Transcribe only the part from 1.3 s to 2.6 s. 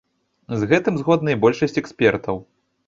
і большасць экспертаў.